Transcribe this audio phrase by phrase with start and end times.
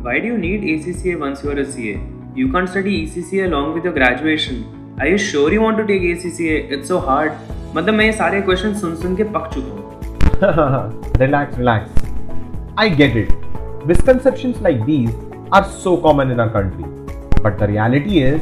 [0.00, 2.00] Why do you need ACCA once you are a CA?
[2.32, 4.60] You can't study ACCA along with your graduation.
[5.00, 6.70] Are you sure you want to take ACCA?
[6.70, 7.32] It's so hard.
[7.74, 13.16] मतलब मैं ये सारे question सुन सुन के पक चुका हूँ relax relax I get
[13.16, 18.40] it misconceptions like these are so common in our country but the reality is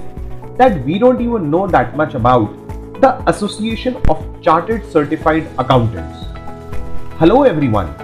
[0.61, 7.45] that we don't even know that much about the Association of Chartered Certified Accountants hello
[7.46, 7.95] everyone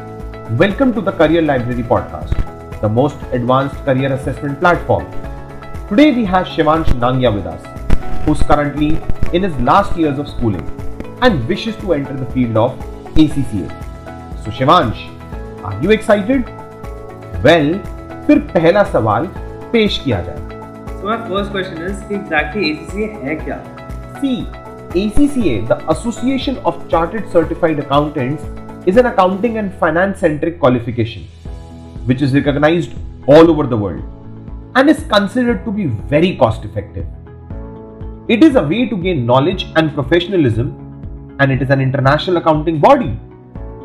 [0.62, 2.41] welcome to the career library podcast
[2.81, 5.05] the most advanced career assessment platform.
[5.89, 7.63] Today, we have Shivansh Nangya with us,
[8.25, 8.99] who's currently
[9.33, 10.65] in his last years of schooling
[11.21, 12.77] and wishes to enter the field of
[13.15, 13.69] ACCA.
[14.43, 15.01] So, Shivansh,
[15.63, 16.45] are you excited?
[17.43, 17.79] Well,
[18.27, 19.25] फिर पहला सवाल
[19.71, 20.45] पेश किया जाए
[20.99, 23.57] So my first question is कि exactly ACCA है क्या?
[24.21, 24.37] See,
[25.01, 28.43] ACCA, the Association of Chartered Certified Accountants,
[28.87, 31.27] is an accounting and finance centric qualification
[32.05, 32.91] which is recognized
[33.27, 34.03] all over the world
[34.75, 37.05] and is considered to be very cost effective.
[38.27, 40.67] It is a way to gain knowledge and professionalism,
[41.39, 43.11] and it is an international accounting body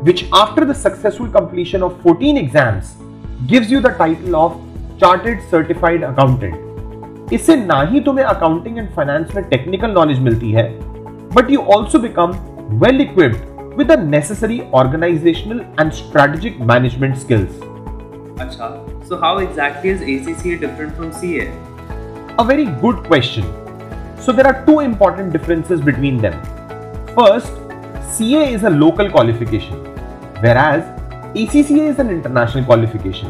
[0.07, 2.95] which, after the successful completion of 14 exams,
[3.47, 4.61] gives you the title of
[4.99, 6.59] Chartered Certified Accountant.
[7.33, 10.67] इससे ना ही तुम्हें accounting and finance में technical knowledge मिलती है
[11.35, 12.31] but you also become
[12.83, 17.53] well equipped with the necessary organizational and strategic management skills.
[18.38, 19.06] Acha.
[19.06, 21.48] So how exactly is ACCA different from CA?
[22.38, 23.44] A very good question.
[24.20, 26.34] So there are two important differences between them.
[27.14, 27.52] First,
[28.12, 29.84] CA is a local qualification,
[30.40, 30.84] whereas
[31.34, 33.28] ACCA is an international qualification,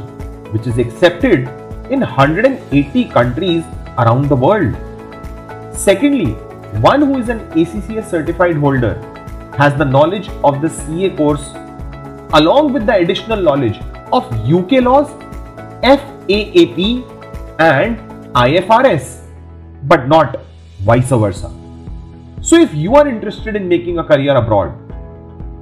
[0.53, 1.49] which is accepted
[1.91, 3.65] in 180 countries
[3.99, 4.77] around the world.
[5.73, 6.33] Secondly,
[6.83, 8.95] one who is an ACCA certified holder
[9.57, 11.49] has the knowledge of the CA course
[12.35, 13.81] along with the additional knowledge
[14.13, 15.09] of UK laws,
[15.83, 17.05] FAAP,
[17.59, 17.99] and
[18.35, 19.23] IFRS,
[19.85, 20.41] but not
[20.81, 21.53] vice versa.
[22.41, 24.75] So, if you are interested in making a career abroad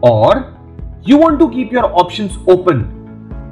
[0.03, 0.55] or
[1.03, 2.93] you want to keep your options open,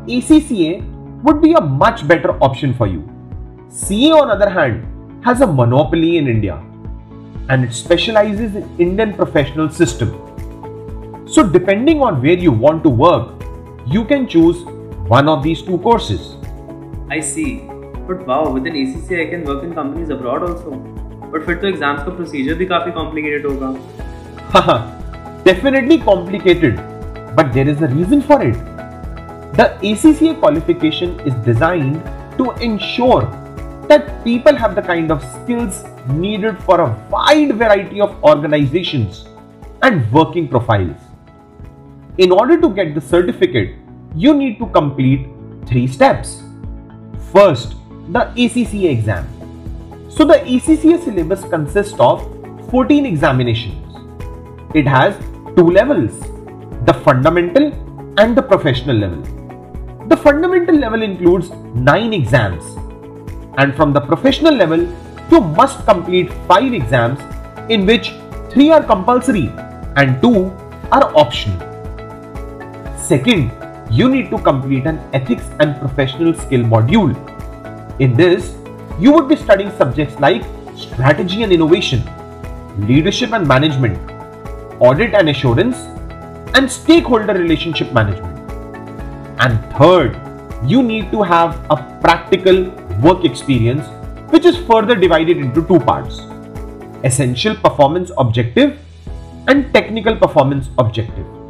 [0.06, 3.09] ACCA would be a much better option for you.
[3.71, 6.62] CA, on the other hand, has a monopoly in India
[7.49, 10.10] and it specializes in Indian professional system.
[11.27, 13.43] So depending on where you want to work,
[13.87, 14.65] you can choose
[15.07, 16.35] one of these two courses.
[17.09, 17.67] I see.
[18.07, 20.72] But wow, with an ACCA I can work in companies abroad also.
[21.31, 23.75] But फिर तो exams का procedure भी काफी complicated होगा
[25.45, 26.79] Definitely complicated,
[27.35, 28.56] but there is a reason for it.
[29.59, 32.01] The ACCA qualification is designed
[32.38, 33.22] to ensure
[33.88, 39.25] that people have the kind of skills needed for a wide variety of organizations
[39.81, 40.97] and working profiles.
[42.17, 43.75] In order to get the certificate,
[44.16, 45.28] you need to complete
[45.66, 46.42] three steps.
[47.32, 47.75] First,
[48.08, 49.28] the ACCA exam.
[50.08, 52.22] So, the ACCA syllabus consists of
[52.70, 53.80] 14 examinations.
[54.74, 55.16] It has
[55.56, 56.20] two levels
[56.86, 57.72] the fundamental
[58.19, 59.22] and the professional level.
[60.08, 62.62] The fundamental level includes 9 exams,
[63.56, 64.80] and from the professional level,
[65.30, 67.20] you must complete 5 exams,
[67.70, 68.12] in which
[68.50, 69.50] 3 are compulsory
[69.97, 70.50] and 2
[70.92, 71.58] are optional.
[72.98, 73.50] Second,
[73.91, 77.15] you need to complete an ethics and professional skill module.
[78.00, 78.56] In this,
[78.99, 80.43] you would be studying subjects like
[80.77, 82.03] strategy and innovation,
[82.78, 83.99] leadership and management,
[84.81, 85.77] audit and assurance,
[86.56, 88.34] and stakeholder relationship management.
[89.41, 90.21] And third,
[90.65, 92.71] you need to have a practical
[93.03, 93.87] work experience
[94.31, 96.21] which is further divided into two parts
[97.05, 98.78] essential performance objective
[99.47, 101.44] and technical performance objective.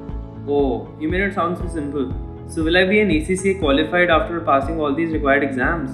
[0.46, 2.12] Oh, you made it sound so simple.
[2.48, 5.90] So will I be an ACCA qualified after passing all these required exams?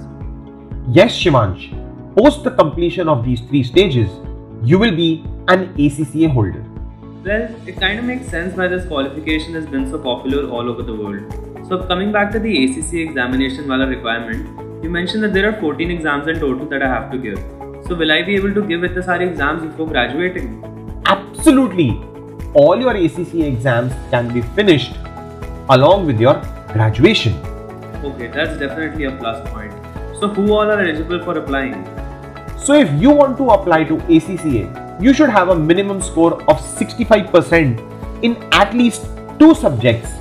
[0.89, 1.69] Yes, Shivansh.
[2.17, 4.09] Post the completion of these three stages,
[4.61, 6.65] you will be an ACCA holder.
[7.23, 10.83] Well, it kind of makes sense why this qualification has been so popular all over
[10.83, 11.67] the world.
[11.69, 15.89] So coming back to the ACCA examination wala requirement, you mentioned that there are 14
[15.89, 17.39] exams in total that I have to give.
[17.87, 21.03] So will I be able to give it sari exams before graduating?
[21.05, 22.10] Absolutely.
[22.53, 24.97] All your ACCA exams can be finished
[25.69, 26.33] along with your
[26.73, 27.33] graduation.
[28.03, 29.71] Okay, that's definitely a plus point.
[30.19, 31.85] So who all are eligible for applying?
[32.57, 36.59] So if you want to apply to ACCA, you should have a minimum score of
[36.59, 39.07] 65% in at least
[39.39, 40.11] two subjects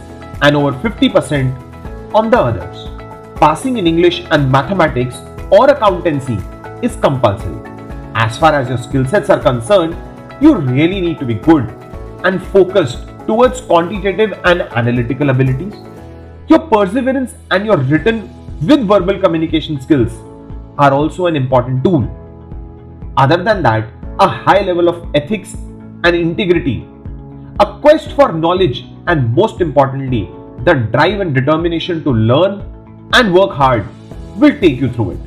[0.43, 2.87] and over 50% on the others.
[3.41, 5.17] Passing in English and mathematics
[5.51, 6.39] or accountancy
[6.81, 7.61] is compulsory.
[8.15, 9.97] As far as your skill sets are concerned,
[10.41, 11.80] you really need to be good
[12.25, 15.75] and focused towards quantitative and analytical abilities.
[16.49, 18.29] Your perseverance and your written
[18.67, 20.13] with verbal communication skills
[20.79, 22.09] are also an important tool.
[23.17, 23.89] Other than that,
[24.19, 25.55] a high level of ethics
[26.05, 26.87] and integrity,
[27.61, 30.29] a quest for knowledge, and most importantly,
[30.65, 32.63] the drive and determination to learn
[33.13, 33.87] and work hard
[34.37, 35.21] will take you through it.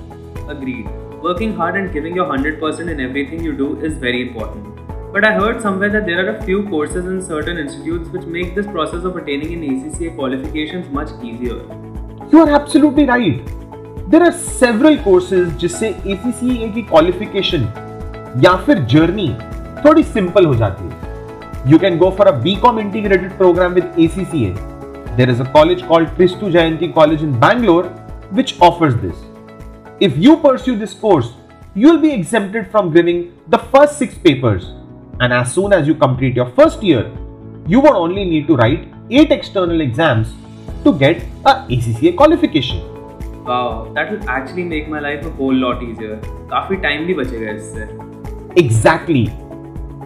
[0.49, 0.87] Agreed.
[1.21, 4.72] Working hard and giving your 100% in everything you do is very important.
[5.12, 8.54] But I heard somewhere that there are a few courses in certain institutes which make
[8.54, 11.62] this process of attaining an ACCA qualifications much easier.
[12.30, 13.46] You are absolutely right.
[14.10, 17.64] There are several courses जिससे ACCA की qualification
[18.44, 19.28] या फिर journey
[19.84, 21.70] थोड़ी simple हो जाती है.
[21.72, 24.52] You can go for a BCom integrated program with ACCA.
[25.16, 27.88] There is a college called Kristu Jayanti College in Bangalore
[28.40, 29.16] which offers this.
[30.00, 31.32] If you pursue this course,
[31.74, 34.74] you will be exempted from giving the first six papers.
[35.20, 37.10] And as soon as you complete your first year,
[37.66, 40.32] you would only need to write eight external exams
[40.84, 42.80] to get a ACCA qualification.
[43.44, 46.16] Wow, that will actually make my life a whole lot easier.
[46.50, 47.86] काफी time भी बचेगा इससे.
[48.62, 49.26] Exactly.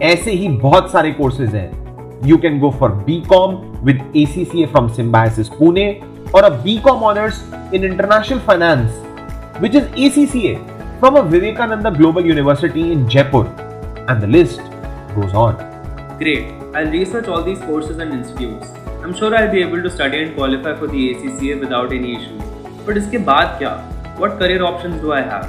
[0.01, 1.69] ऐसे ही बहुत सारे courses हैं.
[2.25, 3.55] You can go for BCom
[3.87, 5.87] with ACCA from Symbiosis Pune
[6.33, 7.41] or a BCom honors
[7.73, 8.91] in International Finance,
[9.59, 10.53] which is ACCA
[10.99, 13.45] from a Vivekananda Global University in Jaipur.
[14.07, 14.61] And the list
[15.17, 15.57] goes on.
[16.17, 16.53] Great.
[16.75, 18.71] I'll research all these courses and institutes.
[19.03, 22.41] I'm sure I'll be able to study and qualify for the ACCA without any issues.
[22.85, 23.73] But इसके बाद क्या?
[24.21, 25.45] What career options do I have?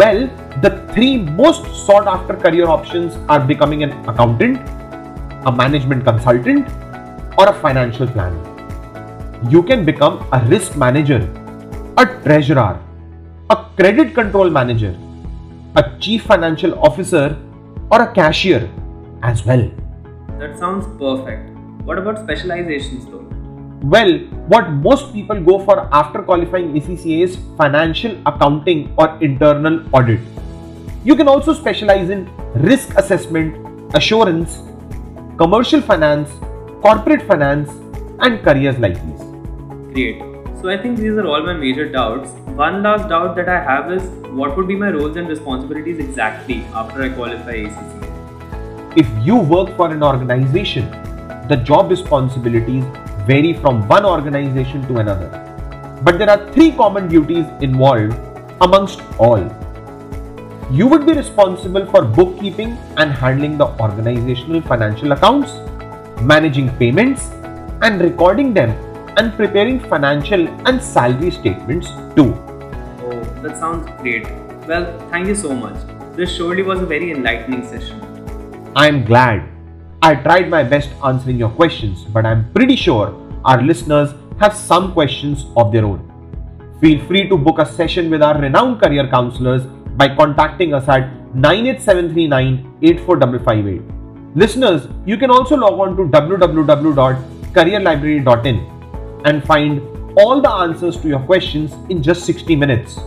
[0.00, 0.28] Well,
[0.62, 4.58] the three most sought after career options are becoming an accountant,
[5.46, 6.68] a management consultant,
[7.38, 8.42] or a financial planner.
[9.50, 11.20] You can become a risk manager,
[11.98, 12.78] a treasurer,
[13.50, 14.96] a credit control manager,
[15.76, 17.36] a chief financial officer,
[17.91, 18.69] or a cashier
[19.23, 19.69] as well.
[20.39, 21.49] That sounds perfect.
[21.83, 23.25] What about specializations though?
[23.81, 24.19] Well,
[24.53, 30.19] what most people go for after qualifying ACCA is financial accounting or internal audit.
[31.03, 34.61] You can also specialize in risk assessment, assurance,
[35.37, 36.29] commercial finance,
[36.81, 37.69] corporate finance,
[38.19, 39.21] and careers like these.
[39.93, 40.19] Great.
[40.59, 42.31] So I think these are all my major doubts.
[42.57, 44.01] One last doubt that I have is
[44.37, 48.97] what would be my roles and responsibilities exactly after I qualify ACCA?
[48.97, 50.89] If you work for an organization,
[51.49, 52.83] the job responsibilities
[53.27, 55.29] vary from one organization to another.
[56.01, 58.17] But there are three common duties involved
[58.61, 59.45] amongst all.
[60.71, 65.53] You would be responsible for bookkeeping and handling the organizational financial accounts,
[66.23, 67.29] managing payments
[67.83, 68.71] and recording them,
[69.17, 72.46] and preparing financial and salary statements too.
[73.41, 74.27] That sounds great.
[74.67, 75.75] Well, thank you so much.
[76.15, 78.01] This surely was a very enlightening session.
[78.75, 79.47] I am glad.
[80.01, 84.93] I tried my best answering your questions, but I'm pretty sure our listeners have some
[84.93, 86.03] questions of their own.
[86.81, 89.63] Feel free to book a session with our renowned career counselors
[89.97, 93.81] by contacting us at 98739 84558.
[94.35, 98.57] Listeners, you can also log on to www.careerlibrary.in
[99.25, 99.81] and find
[100.17, 102.99] all the answers to your questions in just 60 minutes.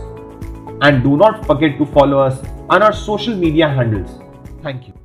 [0.81, 4.19] And do not forget to follow us on our social media handles.
[4.63, 5.00] Thank you.